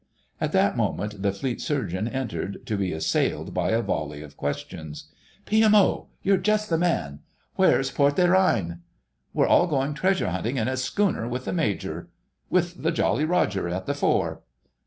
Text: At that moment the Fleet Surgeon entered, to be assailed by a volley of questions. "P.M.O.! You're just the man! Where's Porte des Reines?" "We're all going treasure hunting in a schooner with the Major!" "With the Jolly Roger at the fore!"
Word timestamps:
At 0.39 0.51
that 0.53 0.75
moment 0.75 1.21
the 1.21 1.31
Fleet 1.31 1.61
Surgeon 1.61 2.07
entered, 2.07 2.65
to 2.65 2.75
be 2.75 2.91
assailed 2.91 3.53
by 3.53 3.69
a 3.69 3.83
volley 3.83 4.23
of 4.23 4.35
questions. 4.35 5.09
"P.M.O.! 5.45 6.07
You're 6.23 6.37
just 6.37 6.71
the 6.71 6.77
man! 6.79 7.19
Where's 7.53 7.91
Porte 7.91 8.15
des 8.15 8.27
Reines?" 8.31 8.77
"We're 9.31 9.45
all 9.45 9.67
going 9.67 9.93
treasure 9.93 10.31
hunting 10.31 10.57
in 10.57 10.67
a 10.67 10.75
schooner 10.75 11.27
with 11.27 11.45
the 11.45 11.53
Major!" 11.53 12.07
"With 12.49 12.81
the 12.81 12.91
Jolly 12.91 13.25
Roger 13.25 13.69
at 13.69 13.85
the 13.85 13.93
fore!" 13.93 14.41